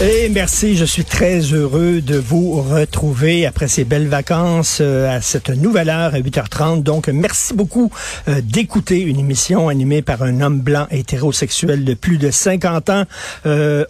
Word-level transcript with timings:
Et 0.00 0.28
merci, 0.30 0.76
je 0.76 0.84
suis 0.84 1.04
très 1.04 1.40
heureux 1.40 2.00
de 2.00 2.16
vous 2.16 2.60
retrouver 2.60 3.46
après 3.46 3.68
ces 3.68 3.84
belles 3.84 4.08
vacances 4.08 4.78
euh, 4.80 5.16
à 5.16 5.20
cette 5.20 5.50
nouvelle 5.50 5.90
heure 5.90 6.14
à 6.14 6.18
8h30. 6.18 6.82
Donc, 6.82 7.08
merci 7.08 7.54
beaucoup 7.54 7.90
euh, 8.26 8.40
d'écouter 8.42 9.00
une 9.00 9.20
émission 9.20 9.68
animée 9.68 10.02
par 10.02 10.22
un 10.22 10.40
homme 10.40 10.60
blanc 10.60 10.86
hétérosexuel 10.90 11.84
de 11.84 11.94
plus 11.94 12.18
de 12.18 12.30
50 12.30 12.90
ans. 12.90 13.04
Euh, 13.46 13.84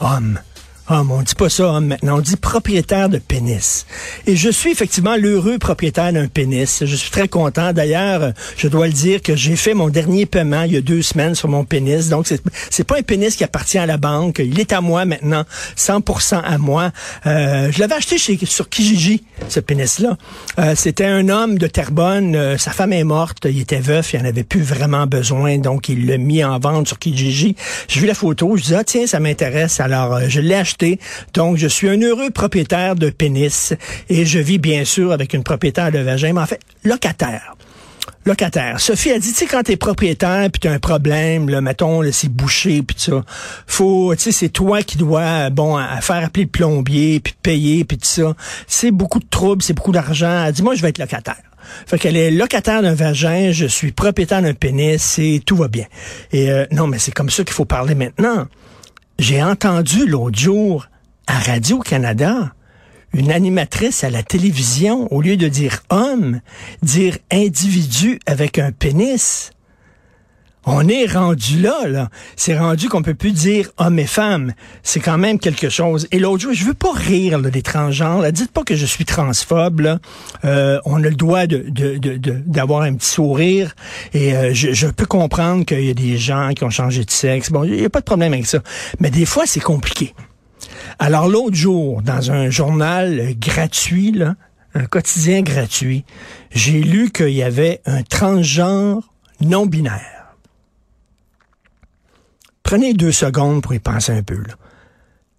homme. 0.00 0.38
Homme, 0.88 1.10
on 1.10 1.22
dit 1.22 1.34
pas 1.34 1.48
ça 1.48 1.80
maintenant, 1.80 2.18
on 2.18 2.20
dit 2.20 2.36
propriétaire 2.36 3.08
de 3.08 3.18
pénis. 3.18 3.86
Et 4.28 4.36
je 4.36 4.48
suis 4.48 4.70
effectivement 4.70 5.16
l'heureux 5.16 5.58
propriétaire 5.58 6.12
d'un 6.12 6.28
pénis. 6.28 6.84
Je 6.84 6.94
suis 6.94 7.10
très 7.10 7.26
content. 7.26 7.72
D'ailleurs, 7.72 8.32
je 8.56 8.68
dois 8.68 8.86
le 8.86 8.92
dire 8.92 9.20
que 9.20 9.34
j'ai 9.34 9.56
fait 9.56 9.74
mon 9.74 9.88
dernier 9.88 10.26
paiement 10.26 10.62
il 10.62 10.74
y 10.74 10.76
a 10.76 10.80
deux 10.80 11.02
semaines 11.02 11.34
sur 11.34 11.48
mon 11.48 11.64
pénis. 11.64 12.08
Donc, 12.08 12.28
c'est, 12.28 12.40
c'est 12.70 12.84
pas 12.84 12.98
un 12.98 13.02
pénis 13.02 13.34
qui 13.34 13.42
appartient 13.42 13.78
à 13.78 13.86
la 13.86 13.96
banque. 13.96 14.38
Il 14.38 14.60
est 14.60 14.72
à 14.72 14.80
moi 14.80 15.04
maintenant, 15.04 15.42
100% 15.76 16.40
à 16.44 16.58
moi. 16.58 16.92
Euh, 17.26 17.72
je 17.72 17.80
l'avais 17.80 17.96
acheté 17.96 18.16
chez, 18.16 18.38
sur 18.44 18.68
Kijiji, 18.68 19.24
ce 19.48 19.58
pénis-là. 19.58 20.16
Euh, 20.60 20.74
c'était 20.76 21.06
un 21.06 21.28
homme 21.28 21.58
de 21.58 21.66
Terrebonne. 21.66 22.36
Euh, 22.36 22.58
sa 22.58 22.70
femme 22.70 22.92
est 22.92 23.02
morte. 23.02 23.44
Il 23.50 23.60
était 23.60 23.80
veuf. 23.80 24.12
Il 24.12 24.20
en 24.20 24.24
avait 24.24 24.44
plus 24.44 24.62
vraiment 24.62 25.08
besoin. 25.08 25.58
Donc, 25.58 25.88
il 25.88 26.06
l'a 26.06 26.16
mis 26.16 26.44
en 26.44 26.60
vente 26.60 26.86
sur 26.86 27.00
Kijiji. 27.00 27.56
J'ai 27.88 27.98
vu 27.98 28.06
la 28.06 28.14
photo. 28.14 28.56
Je 28.56 28.62
dis, 28.62 28.74
ah, 28.76 28.84
tiens, 28.84 29.08
ça 29.08 29.18
m'intéresse. 29.18 29.80
Alors, 29.80 30.14
euh, 30.14 30.26
je 30.28 30.40
l'ai 30.40 30.54
acheté. 30.54 30.75
Donc, 31.34 31.56
je 31.56 31.66
suis 31.66 31.88
un 31.88 32.00
heureux 32.00 32.30
propriétaire 32.30 32.94
de 32.94 33.10
pénis. 33.10 33.74
Et 34.08 34.24
je 34.24 34.38
vis, 34.38 34.58
bien 34.58 34.84
sûr, 34.84 35.12
avec 35.12 35.34
une 35.34 35.42
propriétaire 35.42 35.92
de 35.92 35.98
vagin. 35.98 36.32
Mais 36.32 36.40
en 36.40 36.46
fait, 36.46 36.60
locataire 36.84 37.56
locataire. 38.24 38.80
Sophie 38.80 39.12
a 39.12 39.18
dit, 39.18 39.30
tu 39.30 39.38
sais, 39.38 39.46
quand 39.46 39.62
t'es 39.62 39.76
propriétaire 39.76 40.50
puis 40.50 40.60
t'as 40.60 40.72
un 40.72 40.78
problème, 40.78 41.48
là, 41.48 41.60
mettons, 41.60 42.00
là, 42.00 42.10
c'est 42.12 42.28
bouché 42.28 42.82
puis 42.82 42.96
ça, 42.98 43.24
faut, 43.66 44.14
tu 44.16 44.22
sais, 44.22 44.32
c'est 44.32 44.48
toi 44.48 44.82
qui 44.82 44.98
dois, 44.98 45.48
bon, 45.50 45.76
à 45.76 46.00
faire 46.00 46.24
appeler 46.24 46.44
le 46.44 46.50
plombier 46.50 47.20
puis 47.20 47.34
payer 47.40 47.84
puis 47.84 47.96
tout 47.96 48.06
ça. 48.06 48.34
C'est 48.66 48.90
beaucoup 48.90 49.20
de 49.20 49.28
troubles, 49.30 49.62
c'est 49.62 49.74
beaucoup 49.74 49.92
d'argent. 49.92 50.44
Elle 50.44 50.52
dit, 50.52 50.62
moi, 50.62 50.74
je 50.74 50.82
vais 50.82 50.88
être 50.88 50.98
locataire. 50.98 51.36
Fait 51.86 51.98
qu'elle 51.98 52.16
est 52.16 52.30
locataire 52.30 52.82
d'un 52.82 52.94
vagin, 52.94 53.50
je 53.52 53.66
suis 53.66 53.92
propriétaire 53.92 54.42
d'un 54.42 54.54
pénis 54.54 55.18
et 55.18 55.40
tout 55.44 55.56
va 55.56 55.68
bien. 55.68 55.86
Et 56.32 56.50
euh, 56.50 56.66
non, 56.70 56.86
mais 56.86 56.98
c'est 56.98 57.12
comme 57.12 57.30
ça 57.30 57.44
qu'il 57.44 57.54
faut 57.54 57.64
parler 57.64 57.94
maintenant. 57.94 58.46
J'ai 59.18 59.42
entendu 59.42 60.06
l'autre 60.06 60.38
jour 60.38 60.88
à 61.26 61.38
Radio-Canada 61.38 62.52
une 63.14 63.32
animatrice 63.32 64.04
à 64.04 64.10
la 64.10 64.22
télévision, 64.22 65.10
au 65.10 65.22
lieu 65.22 65.38
de 65.38 65.48
dire 65.48 65.82
homme, 65.88 66.40
dire 66.82 67.16
individu 67.32 68.20
avec 68.26 68.58
un 68.58 68.72
pénis. 68.72 69.52
On 70.68 70.88
est 70.88 71.06
rendu 71.06 71.60
là, 71.60 71.86
là. 71.86 72.08
C'est 72.34 72.58
rendu 72.58 72.88
qu'on 72.88 73.02
peut 73.02 73.14
plus 73.14 73.30
dire 73.30 73.70
homme 73.78 74.00
et 74.00 74.06
femme. 74.06 74.52
C'est 74.82 74.98
quand 74.98 75.16
même 75.16 75.38
quelque 75.38 75.68
chose. 75.68 76.08
Et 76.10 76.18
l'autre 76.18 76.42
jour, 76.42 76.52
je 76.52 76.64
veux 76.64 76.74
pas 76.74 76.92
rire 76.92 77.38
là, 77.38 77.50
des 77.50 77.62
transgenres. 77.62 78.32
Dites 78.32 78.50
pas 78.50 78.64
que 78.64 78.74
je 78.74 78.84
suis 78.84 79.04
transphobe. 79.04 80.00
Euh, 80.44 80.80
on 80.84 81.04
a 81.04 81.08
le 81.08 81.14
droit 81.14 81.46
d'avoir 81.46 82.82
un 82.82 82.94
petit 82.94 83.08
sourire. 83.08 83.76
Et 84.12 84.34
euh, 84.34 84.52
je, 84.52 84.86
peux 84.88 85.06
comprendre 85.06 85.64
qu'il 85.64 85.84
y 85.84 85.90
a 85.90 85.94
des 85.94 86.18
gens 86.18 86.50
qui 86.52 86.64
ont 86.64 86.70
changé 86.70 87.04
de 87.04 87.10
sexe. 87.12 87.52
Bon, 87.52 87.62
il 87.62 87.80
y 87.80 87.84
a 87.84 87.90
pas 87.90 88.00
de 88.00 88.04
problème 88.04 88.32
avec 88.32 88.46
ça. 88.46 88.58
Mais 88.98 89.10
des 89.10 89.24
fois, 89.24 89.44
c'est 89.46 89.60
compliqué. 89.60 90.14
Alors 90.98 91.28
l'autre 91.28 91.54
jour, 91.54 92.02
dans 92.02 92.32
un 92.32 92.50
journal 92.50 93.20
euh, 93.20 93.32
gratuit, 93.38 94.20
un 94.74 94.84
quotidien 94.86 95.42
gratuit, 95.42 96.04
j'ai 96.50 96.80
lu 96.80 97.10
qu'il 97.12 97.30
y 97.30 97.44
avait 97.44 97.82
un 97.86 98.02
transgenre 98.02 99.02
non 99.40 99.66
binaire. 99.66 100.15
Prenez 102.66 102.94
deux 102.94 103.12
secondes 103.12 103.62
pour 103.62 103.74
y 103.74 103.78
penser 103.78 104.10
un 104.10 104.24
peu. 104.24 104.38
Là. 104.38 104.54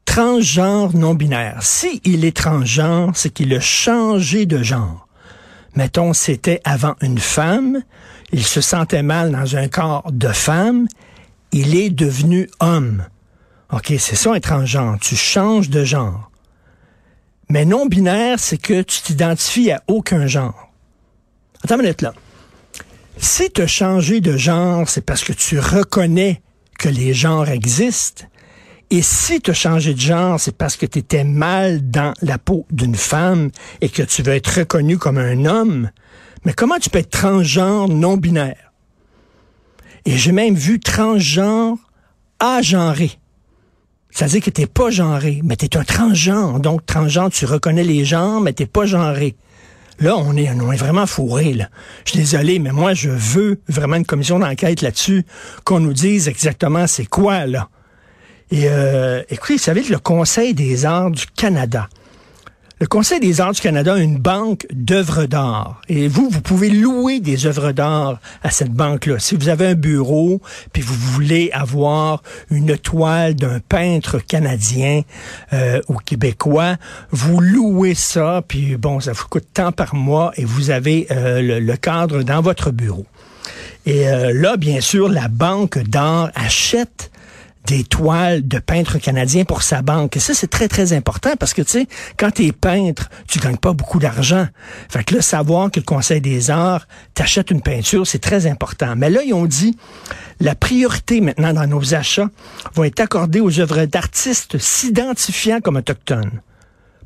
Transgenre 0.05 0.95
non 0.95 1.13
binaire. 1.13 1.57
Si 1.61 1.99
il 2.05 2.23
est 2.23 2.37
transgenre, 2.37 3.11
c'est 3.15 3.31
qu'il 3.31 3.53
a 3.53 3.59
changé 3.59 4.45
de 4.45 4.63
genre. 4.63 5.09
Mettons, 5.75 6.13
c'était 6.13 6.61
avant 6.63 6.95
une 7.01 7.17
femme, 7.17 7.83
il 8.31 8.45
se 8.45 8.61
sentait 8.61 9.03
mal 9.03 9.33
dans 9.33 9.57
un 9.57 9.67
corps 9.67 10.09
de 10.09 10.29
femme, 10.29 10.87
il 11.51 11.75
est 11.75 11.89
devenu 11.89 12.49
homme. 12.61 13.03
OK, 13.73 13.93
c'est 13.99 14.15
ça 14.15 14.31
un 14.31 14.39
transgenre. 14.39 14.97
Tu 15.01 15.17
changes 15.17 15.69
de 15.69 15.83
genre. 15.83 16.31
Mais 17.49 17.65
non-binaire, 17.65 18.39
c'est 18.39 18.57
que 18.57 18.81
tu 18.81 19.01
t'identifies 19.01 19.71
à 19.71 19.83
aucun 19.87 20.27
genre. 20.27 20.71
Attends 21.61 21.75
une 21.75 21.81
minute 21.81 22.03
là. 22.03 22.13
Si 23.17 23.51
tu 23.51 23.63
as 23.63 23.67
changé 23.67 24.21
de 24.21 24.37
genre, 24.37 24.87
c'est 24.87 25.01
parce 25.01 25.25
que 25.25 25.33
tu 25.33 25.59
reconnais 25.59 26.41
que 26.77 26.89
les 26.89 27.13
genres 27.13 27.49
existent. 27.49 28.25
Et 28.89 29.01
si 29.01 29.41
tu 29.41 29.51
as 29.51 29.53
changé 29.53 29.93
de 29.93 29.99
genre, 29.99 30.39
c'est 30.39 30.55
parce 30.55 30.77
que 30.77 30.85
tu 30.85 30.99
étais 30.99 31.25
mal 31.25 31.89
dans 31.89 32.13
la 32.21 32.37
peau 32.37 32.65
d'une 32.71 32.95
femme 32.95 33.51
et 33.81 33.89
que 33.89 34.03
tu 34.03 34.23
veux 34.23 34.33
être 34.33 34.59
reconnu 34.59 34.97
comme 34.97 35.17
un 35.17 35.45
homme. 35.45 35.89
Mais 36.45 36.53
comment 36.53 36.79
tu 36.79 36.89
peux 36.89 36.99
être 36.99 37.09
transgenre 37.09 37.89
non-binaire? 37.89 38.71
Et 40.05 40.15
j'ai 40.15 40.31
même 40.31 40.55
vu 40.55 40.79
transgenre 40.79 41.77
agenré. 42.39 43.11
C'est-à-dire 44.09 44.41
que 44.41 44.49
t'es 44.49 44.67
pas 44.67 44.89
genré, 44.89 45.41
mais 45.43 45.57
t'es 45.57 45.75
un 45.75 45.83
transgenre. 45.83 46.59
Donc, 46.61 46.85
transgenre, 46.85 47.29
tu 47.29 47.45
reconnais 47.45 47.83
les 47.83 48.05
genres, 48.05 48.39
mais 48.39 48.53
t'es 48.53 48.65
pas 48.65 48.85
genré. 48.85 49.35
Là, 49.99 50.15
on 50.17 50.35
est, 50.35 50.49
on 50.51 50.71
est 50.71 50.77
vraiment 50.77 51.07
fourré, 51.07 51.53
là. 51.53 51.69
Je 52.05 52.11
suis 52.11 52.19
désolé, 52.19 52.59
mais 52.59 52.71
moi, 52.71 52.93
je 52.93 53.09
veux 53.09 53.59
vraiment 53.67 53.95
une 53.95 54.05
commission 54.05 54.37
d'enquête 54.39 54.81
là-dessus, 54.81 55.25
qu'on 55.63 55.79
nous 55.79 55.93
dise 55.93 56.27
exactement 56.27 56.85
c'est 56.87 57.05
quoi, 57.05 57.45
là. 57.45 57.69
Et 58.51 58.69
euh, 58.69 59.23
écoutez, 59.29 59.55
vous 59.55 59.59
savez 59.59 59.83
le 59.83 59.99
Conseil 59.99 60.53
des 60.53 60.85
arts 60.85 61.11
du 61.11 61.25
Canada, 61.35 61.89
le 62.79 62.85
Conseil 62.85 63.19
des 63.19 63.41
arts 63.41 63.53
du 63.53 63.61
Canada 63.61 63.95
a 63.95 63.97
une 63.97 64.19
banque 64.19 64.67
d'œuvres 64.71 65.25
d'art. 65.25 65.81
Et 65.89 66.07
vous, 66.07 66.29
vous 66.29 66.41
pouvez 66.41 66.69
louer 66.69 67.19
des 67.19 67.47
œuvres 67.47 67.71
d'art 67.71 68.19
à 68.43 68.51
cette 68.51 68.71
banque-là. 68.71 69.17
Si 69.17 69.35
vous 69.35 69.49
avez 69.49 69.65
un 69.67 69.73
bureau, 69.73 70.41
puis 70.73 70.83
vous 70.83 70.93
voulez 70.93 71.49
avoir 71.53 72.21
une 72.51 72.77
toile 72.77 73.33
d'un 73.33 73.59
peintre 73.59 74.19
canadien 74.19 75.01
euh, 75.53 75.81
ou 75.87 75.95
québécois, 75.95 76.75
vous 77.09 77.39
louez 77.39 77.95
ça, 77.95 78.43
puis 78.47 78.77
bon, 78.77 78.99
ça 78.99 79.11
vous 79.11 79.25
coûte 79.27 79.47
tant 79.55 79.71
par 79.71 79.95
mois 79.95 80.31
et 80.35 80.45
vous 80.45 80.69
avez 80.69 81.07
euh, 81.09 81.41
le, 81.41 81.59
le 81.59 81.77
cadre 81.77 82.21
dans 82.21 82.41
votre 82.41 82.69
bureau. 82.69 83.07
Et 83.87 84.07
euh, 84.07 84.33
là, 84.33 84.55
bien 84.55 84.81
sûr, 84.81 85.09
la 85.09 85.29
banque 85.29 85.79
d'art 85.79 86.29
achète 86.35 87.09
des 87.67 87.83
toiles 87.83 88.47
de 88.47 88.59
peintres 88.59 88.97
canadiens 88.97 89.43
pour 89.43 89.61
sa 89.61 89.81
banque. 89.81 90.15
Et 90.15 90.19
ça, 90.19 90.33
c'est 90.33 90.47
très, 90.47 90.69
très 90.69 90.93
important 90.93 91.35
parce 91.37 91.53
que, 91.53 91.61
tu 91.61 91.71
sais, 91.71 91.87
quand 92.17 92.31
tu 92.31 92.45
es 92.45 92.51
peintre, 92.53 93.09
tu 93.27 93.39
gagnes 93.39 93.57
pas 93.57 93.73
beaucoup 93.73 93.99
d'argent. 93.99 94.47
Fait 94.89 95.03
que 95.03 95.15
là, 95.15 95.21
savoir 95.21 95.69
que 95.69 95.81
le 95.81 95.85
Conseil 95.85 96.21
des 96.21 96.49
arts 96.49 96.87
t'achète 97.13 97.51
une 97.51 97.61
peinture, 97.61 98.07
c'est 98.07 98.19
très 98.19 98.47
important. 98.47 98.95
Mais 98.95 99.09
là, 99.09 99.21
ils 99.21 99.33
ont 99.33 99.45
dit, 99.45 99.77
la 100.39 100.55
priorité 100.55 101.19
maintenant 101.19 101.53
dans 101.53 101.67
nos 101.67 101.93
achats 101.93 102.29
va 102.73 102.87
être 102.87 103.01
accordée 103.01 103.41
aux 103.41 103.59
œuvres 103.59 103.85
d'artistes 103.85 104.57
s'identifiant 104.57 105.59
comme 105.59 105.75
autochtones. 105.75 106.41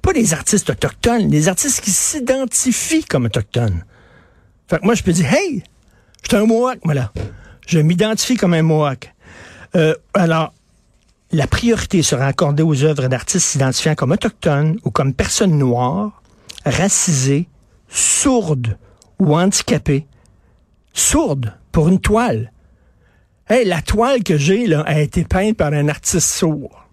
Pas 0.03 0.13
des 0.13 0.33
artistes 0.33 0.69
autochtones, 0.69 1.27
des 1.27 1.47
artistes 1.47 1.81
qui 1.81 1.91
s'identifient 1.91 3.05
comme 3.05 3.25
autochtones. 3.25 3.83
Fait 4.69 4.77
que 4.79 4.85
moi, 4.85 4.93
je 4.93 5.01
peux 5.01 5.11
dire, 5.11 5.31
hey, 5.33 5.63
je 6.23 6.29
suis 6.29 6.37
un 6.37 6.45
Mohawk, 6.45 6.85
moi 6.85 6.93
là. 6.93 7.11
Je 7.67 7.79
m'identifie 7.79 8.35
comme 8.35 8.53
un 8.53 8.61
Mohawk. 8.61 9.10
Euh, 9.75 9.95
alors, 10.13 10.53
la 11.31 11.47
priorité 11.47 12.01
sera 12.01 12.25
accordée 12.25 12.63
aux 12.63 12.83
œuvres 12.83 13.07
d'artistes 13.07 13.47
s'identifiant 13.47 13.95
comme 13.95 14.11
autochtones 14.11 14.79
ou 14.83 14.91
comme 14.91 15.13
personnes 15.13 15.57
noires, 15.57 16.21
racisées, 16.65 17.47
sourdes 17.87 18.77
ou 19.19 19.35
handicapées. 19.35 20.07
Sourdes 20.93 21.53
pour 21.71 21.87
une 21.87 21.99
toile. 21.99 22.51
Hey, 23.47 23.65
la 23.65 23.81
toile 23.81 24.23
que 24.23 24.37
j'ai 24.37 24.67
là 24.67 24.81
a 24.81 24.99
été 24.99 25.23
peinte 25.23 25.57
par 25.57 25.73
un 25.73 25.87
artiste 25.87 26.27
sourd. 26.27 26.85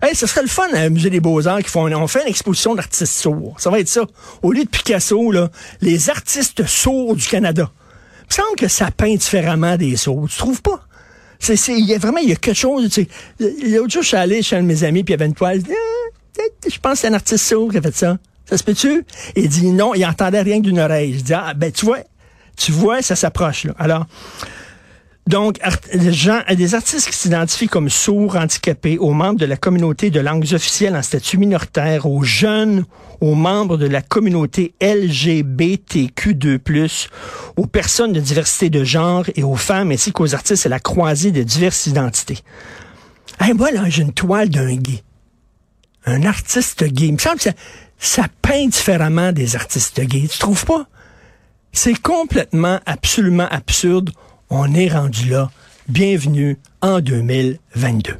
Hey, 0.00 0.16
ce 0.16 0.26
serait 0.26 0.42
le 0.42 0.48
fun 0.48 0.68
à 0.74 0.88
Musée 0.88 1.10
des 1.10 1.20
Beaux-Arts 1.20 1.62
qui 1.62 1.70
font 1.70 1.92
on 1.92 2.06
fait 2.08 2.22
une 2.22 2.28
exposition 2.28 2.74
d'artistes 2.74 3.06
sourds. 3.06 3.54
Ça 3.58 3.70
va 3.70 3.78
être 3.78 3.88
ça. 3.88 4.02
Au 4.42 4.50
lieu 4.50 4.64
de 4.64 4.68
Picasso, 4.68 5.30
là, 5.30 5.50
les 5.80 6.10
artistes 6.10 6.66
sourds 6.66 7.14
du 7.14 7.26
Canada. 7.28 7.70
Il 8.22 8.26
me 8.28 8.34
semble 8.34 8.56
que 8.56 8.66
ça 8.66 8.90
peint 8.90 9.14
différemment 9.14 9.76
des 9.76 9.94
sourds. 9.96 10.28
Tu 10.28 10.38
trouves 10.38 10.62
pas? 10.62 10.84
C'est, 11.42 11.56
il 11.76 11.84
y 11.84 11.94
a 11.94 11.98
vraiment, 11.98 12.18
il 12.18 12.28
y 12.28 12.32
a 12.32 12.36
quelque 12.36 12.54
chose, 12.54 12.88
tu 12.88 13.02
sais. 13.02 13.08
L'autre 13.68 13.90
jour, 13.90 14.02
je 14.02 14.08
suis 14.08 14.16
allé 14.16 14.42
chez 14.42 14.56
un 14.56 14.62
de 14.62 14.66
mes 14.66 14.84
amis, 14.84 15.02
puis 15.02 15.12
il 15.12 15.18
y 15.18 15.20
avait 15.20 15.26
une 15.26 15.34
toile. 15.34 15.60
Ah, 15.68 16.42
je 16.64 16.78
pense 16.78 16.92
que 16.92 16.98
c'est 17.00 17.08
un 17.08 17.14
artiste 17.14 17.44
sourd 17.44 17.70
qui 17.70 17.78
a 17.78 17.82
fait 17.82 17.94
ça. 17.94 18.16
Ça 18.48 18.56
se 18.56 18.62
peut-tu? 18.62 19.04
Il 19.34 19.48
dit 19.48 19.70
non, 19.72 19.94
il 19.94 20.04
entendait 20.06 20.42
rien 20.42 20.60
d'une 20.60 20.78
oreille. 20.78 21.18
Je 21.18 21.24
dis, 21.24 21.34
ah, 21.34 21.52
ben, 21.54 21.72
tu 21.72 21.84
vois, 21.84 21.98
tu 22.56 22.70
vois, 22.70 23.02
ça 23.02 23.16
s'approche, 23.16 23.64
là. 23.64 23.74
Alors, 23.78 24.06
donc, 25.28 25.60
les 25.92 26.12
gens, 26.12 26.40
des 26.52 26.74
artistes 26.74 27.08
qui 27.08 27.16
s'identifient 27.16 27.68
comme 27.68 27.88
sourds, 27.88 28.34
handicapés, 28.34 28.98
aux 28.98 29.12
membres 29.12 29.38
de 29.38 29.46
la 29.46 29.56
communauté 29.56 30.10
de 30.10 30.18
langues 30.18 30.52
officielles 30.52 30.96
en 30.96 31.02
statut 31.02 31.38
minoritaire, 31.38 32.06
aux 32.06 32.24
jeunes, 32.24 32.84
aux 33.20 33.36
membres 33.36 33.76
de 33.76 33.86
la 33.86 34.02
communauté 34.02 34.74
LGBTQ2+, 34.80 37.08
aux 37.56 37.66
personnes 37.66 38.12
de 38.12 38.18
diversité 38.18 38.68
de 38.68 38.82
genre 38.82 39.26
et 39.36 39.44
aux 39.44 39.54
femmes, 39.54 39.92
ainsi 39.92 40.10
qu'aux 40.10 40.34
artistes 40.34 40.66
à 40.66 40.68
la 40.68 40.80
croisée 40.80 41.30
de 41.30 41.44
diverses 41.44 41.86
identités. 41.86 42.40
Hey, 43.38 43.54
moi, 43.54 43.70
là, 43.70 43.88
j'ai 43.88 44.02
une 44.02 44.12
toile 44.12 44.48
d'un 44.48 44.74
gay. 44.74 45.04
Un 46.04 46.24
artiste 46.24 46.82
gay. 46.82 47.06
Il 47.06 47.12
me 47.12 47.18
semble 47.18 47.36
que 47.36 47.44
ça, 47.44 47.52
ça 47.96 48.24
peint 48.42 48.66
différemment 48.66 49.30
des 49.30 49.54
artistes 49.54 50.00
gays. 50.00 50.26
Tu 50.26 50.38
trouves 50.38 50.64
pas? 50.64 50.88
C'est 51.72 51.94
complètement, 51.94 52.80
absolument 52.86 53.46
absurde. 53.48 54.10
On 54.54 54.74
est 54.74 54.88
rendu 54.88 55.30
là. 55.30 55.50
Bienvenue 55.88 56.58
en 56.82 57.00
2022. 57.00 58.12